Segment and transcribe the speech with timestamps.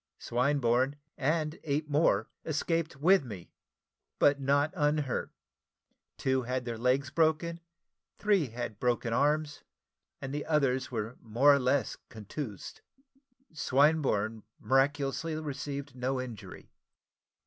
[0.17, 3.51] Swinburne, and eight more, escaped with me,
[4.17, 5.31] but not unhurt:
[6.17, 7.59] two had their legs broken,
[8.17, 9.61] three had broken arms,
[10.19, 12.81] and the others were more or less contused.
[13.53, 16.71] Swinburne miraculously received no injury.